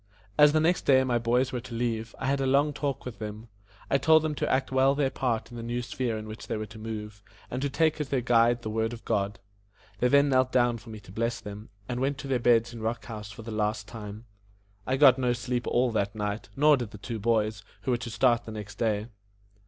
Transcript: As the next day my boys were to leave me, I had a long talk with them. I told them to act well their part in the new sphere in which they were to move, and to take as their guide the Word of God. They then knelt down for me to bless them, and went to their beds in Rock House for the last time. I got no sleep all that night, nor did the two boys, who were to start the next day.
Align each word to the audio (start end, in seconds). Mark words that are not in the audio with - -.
As 0.35 0.51
the 0.51 0.59
next 0.59 0.87
day 0.87 1.03
my 1.03 1.19
boys 1.19 1.51
were 1.51 1.59
to 1.61 1.75
leave 1.75 2.13
me, 2.13 2.15
I 2.21 2.25
had 2.25 2.41
a 2.41 2.47
long 2.47 2.73
talk 2.73 3.05
with 3.05 3.19
them. 3.19 3.49
I 3.87 3.99
told 3.99 4.23
them 4.23 4.33
to 4.33 4.51
act 4.51 4.71
well 4.71 4.95
their 4.95 5.11
part 5.11 5.51
in 5.51 5.57
the 5.57 5.61
new 5.61 5.83
sphere 5.83 6.17
in 6.17 6.27
which 6.27 6.47
they 6.47 6.57
were 6.57 6.65
to 6.65 6.79
move, 6.79 7.21
and 7.51 7.61
to 7.61 7.69
take 7.69 8.01
as 8.01 8.09
their 8.09 8.19
guide 8.19 8.63
the 8.63 8.71
Word 8.71 8.93
of 8.93 9.05
God. 9.05 9.37
They 9.99 10.07
then 10.07 10.29
knelt 10.29 10.51
down 10.51 10.79
for 10.79 10.89
me 10.89 10.99
to 11.01 11.11
bless 11.11 11.39
them, 11.39 11.69
and 11.87 11.99
went 11.99 12.17
to 12.17 12.27
their 12.27 12.39
beds 12.39 12.73
in 12.73 12.81
Rock 12.81 13.05
House 13.05 13.29
for 13.29 13.43
the 13.43 13.51
last 13.51 13.87
time. 13.87 14.25
I 14.87 14.97
got 14.97 15.19
no 15.19 15.33
sleep 15.33 15.67
all 15.67 15.91
that 15.91 16.15
night, 16.15 16.49
nor 16.55 16.77
did 16.77 16.89
the 16.89 16.97
two 16.97 17.19
boys, 17.19 17.61
who 17.81 17.91
were 17.91 17.97
to 17.97 18.09
start 18.09 18.45
the 18.45 18.51
next 18.51 18.79
day. 18.79 19.05